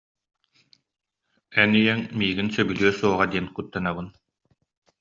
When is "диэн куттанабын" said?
3.31-4.07